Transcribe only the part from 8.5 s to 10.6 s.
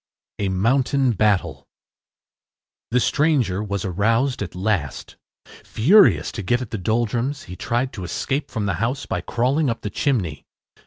the house by crawling up the chimney.